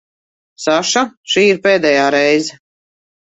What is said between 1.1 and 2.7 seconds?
šī ir pēdējā reize.